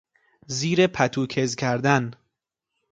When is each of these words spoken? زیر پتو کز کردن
زیر 0.57 0.87
پتو 0.87 1.25
کز 1.27 1.55
کردن 1.55 2.11